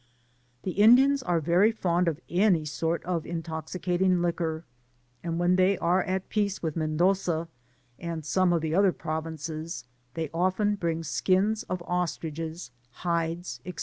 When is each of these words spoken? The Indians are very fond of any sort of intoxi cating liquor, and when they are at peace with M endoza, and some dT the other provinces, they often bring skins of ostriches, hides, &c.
The 0.63 0.71
Indians 0.71 1.21
are 1.21 1.39
very 1.39 1.71
fond 1.71 2.07
of 2.07 2.19
any 2.27 2.65
sort 2.65 3.03
of 3.03 3.23
intoxi 3.23 3.79
cating 3.79 4.21
liquor, 4.23 4.65
and 5.21 5.37
when 5.37 5.57
they 5.57 5.77
are 5.77 6.01
at 6.01 6.27
peace 6.27 6.63
with 6.63 6.75
M 6.75 6.97
endoza, 6.97 7.47
and 7.99 8.25
some 8.25 8.49
dT 8.49 8.61
the 8.61 8.73
other 8.73 8.93
provinces, 8.93 9.85
they 10.15 10.31
often 10.33 10.73
bring 10.73 11.03
skins 11.03 11.61
of 11.69 11.83
ostriches, 11.85 12.71
hides, 12.89 13.59
&c. 13.63 13.75